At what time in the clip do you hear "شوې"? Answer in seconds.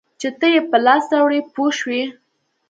1.79-2.03